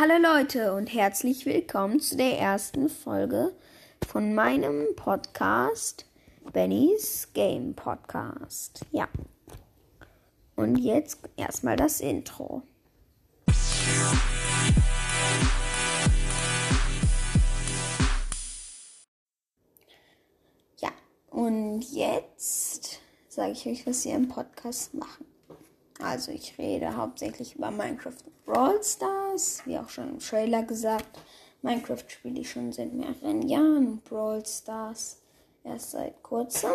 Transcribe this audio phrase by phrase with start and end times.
[0.00, 3.52] Hallo Leute und herzlich willkommen zu der ersten Folge
[4.06, 6.06] von meinem Podcast
[6.52, 8.86] Bennys Game Podcast.
[8.92, 9.08] Ja.
[10.54, 12.62] Und jetzt erstmal das Intro.
[20.76, 20.92] Ja,
[21.30, 25.26] und jetzt sage ich euch, was wir im Podcast machen.
[26.00, 31.18] Also ich rede hauptsächlich über Minecraft und Brawl Stars, wie auch schon im Trailer gesagt.
[31.62, 35.20] Minecraft spiele ich schon seit mehreren Jahren Brawl Stars
[35.64, 36.70] erst seit kurzem.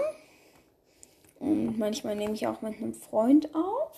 [1.39, 3.91] Und manchmal nehme ich auch mit einem Freund auf.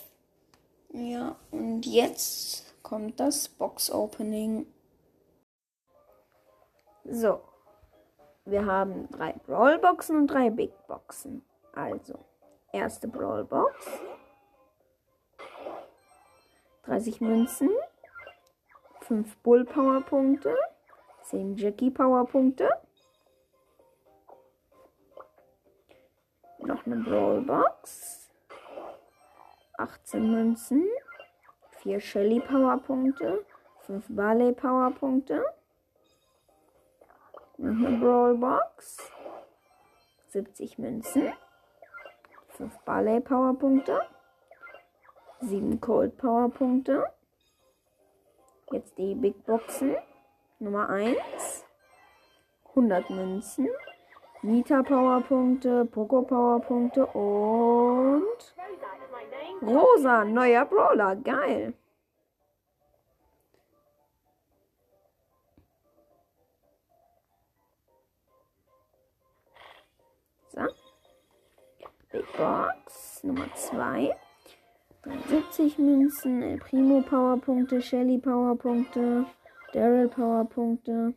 [0.92, 4.66] Ja, und jetzt kommt das Box Opening.
[7.04, 7.40] So,
[8.44, 11.44] wir haben drei Brawl Boxen und drei Big Boxen.
[11.72, 12.18] Also,
[12.72, 13.74] erste Brawl Box.
[16.86, 17.70] 30 Münzen,
[19.00, 20.54] 5 Bull Power Punkte,
[21.22, 22.70] 10 Jackie Power Punkte,
[26.60, 28.30] noch eine Brawl Box,
[29.78, 30.86] 18 Münzen,
[31.82, 33.44] 4 Shelly Power Punkte,
[33.80, 35.44] 5 Barley Power Punkte,
[37.56, 39.10] noch eine Brawl Box,
[40.28, 41.32] 70 Münzen,
[42.50, 44.00] 5 Barley Power Punkte,
[45.40, 47.04] 7 Cold Power Punkte.
[48.72, 49.96] Jetzt die Big Boxen.
[50.58, 51.16] Nummer 1.
[52.70, 53.68] 100 Münzen.
[54.42, 58.54] Nita Power Punkte, Poco Power Punkte und
[59.62, 61.74] Rosa, neuer Brawler, geil.
[70.48, 70.60] So.
[72.12, 74.16] Big Box Nummer 2.
[75.06, 79.24] 70 Münzen, El Primo Powerpunkte, Shelly Powerpunkte,
[79.72, 81.14] Daryl Powerpunkte.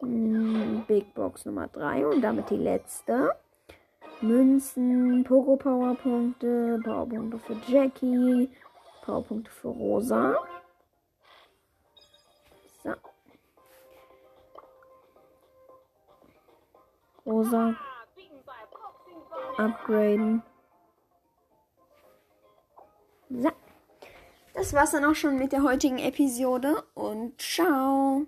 [0.00, 3.30] Hm, Big Box Nummer 3 und damit die letzte.
[4.22, 8.50] Münzen, Pogo Powerpunkte, Powerpunkte für Jackie,
[9.02, 10.36] Powerpunkte für Rosa.
[12.82, 12.92] So.
[17.24, 17.76] Rosa.
[19.56, 20.42] Upgraden.
[23.30, 23.50] So.
[24.54, 28.26] Das war's dann auch schon mit der heutigen Episode und ciao.